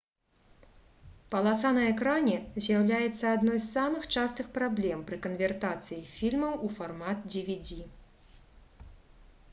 [1.35, 7.69] паласа на экране з'яўляецца адной з самых частых праблем пры канвертацыі фільмаў у фармат dvd